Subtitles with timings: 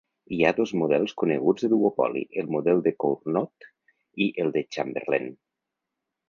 [0.35, 3.69] Hi ha dos models coneguts de duopoli, el model de Cournot
[4.27, 5.31] i el de Chamberlain.